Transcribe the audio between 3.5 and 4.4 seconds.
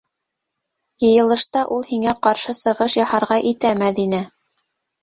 итә, Мәҙинә!